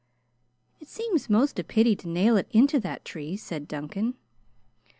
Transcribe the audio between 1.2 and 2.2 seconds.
most a pity to